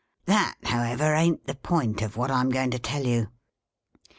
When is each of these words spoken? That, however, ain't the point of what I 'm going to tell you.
That, 0.25 0.55
however, 0.63 1.13
ain't 1.13 1.45
the 1.45 1.53
point 1.53 2.01
of 2.01 2.17
what 2.17 2.31
I 2.31 2.39
'm 2.41 2.49
going 2.49 2.71
to 2.71 2.79
tell 2.79 3.05
you. 3.05 3.27